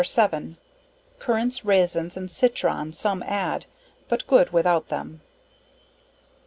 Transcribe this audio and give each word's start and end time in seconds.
7. 0.03 0.57
Currants, 1.19 1.63
raisins 1.63 2.17
and 2.17 2.31
citron 2.31 2.91
some 2.91 3.21
add, 3.21 3.67
but 4.09 4.25
good 4.25 4.49
without 4.49 4.87
them. 4.87 5.21